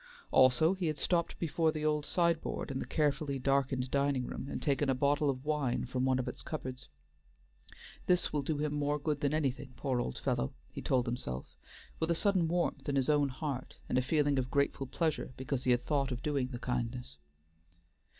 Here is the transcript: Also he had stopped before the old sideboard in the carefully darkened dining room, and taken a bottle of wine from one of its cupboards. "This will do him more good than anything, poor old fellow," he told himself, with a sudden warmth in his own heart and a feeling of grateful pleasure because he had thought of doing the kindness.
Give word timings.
Also 0.31 0.73
he 0.73 0.87
had 0.87 0.97
stopped 0.97 1.37
before 1.37 1.71
the 1.71 1.85
old 1.85 2.07
sideboard 2.07 2.71
in 2.71 2.79
the 2.79 2.87
carefully 2.87 3.37
darkened 3.37 3.91
dining 3.91 4.25
room, 4.25 4.47
and 4.49 4.59
taken 4.59 4.89
a 4.89 4.95
bottle 4.95 5.29
of 5.29 5.45
wine 5.45 5.85
from 5.85 6.05
one 6.05 6.17
of 6.17 6.27
its 6.27 6.41
cupboards. 6.41 6.89
"This 8.07 8.33
will 8.33 8.41
do 8.41 8.57
him 8.57 8.73
more 8.73 8.97
good 8.97 9.21
than 9.21 9.31
anything, 9.31 9.73
poor 9.77 10.01
old 10.01 10.17
fellow," 10.17 10.55
he 10.71 10.81
told 10.81 11.05
himself, 11.05 11.55
with 11.99 12.09
a 12.09 12.15
sudden 12.15 12.47
warmth 12.47 12.89
in 12.89 12.95
his 12.95 13.09
own 13.09 13.29
heart 13.29 13.75
and 13.87 13.95
a 13.95 14.01
feeling 14.01 14.39
of 14.39 14.49
grateful 14.49 14.87
pleasure 14.87 15.33
because 15.37 15.65
he 15.65 15.69
had 15.69 15.85
thought 15.85 16.11
of 16.11 16.23
doing 16.23 16.47
the 16.47 16.57
kindness. 16.57 17.17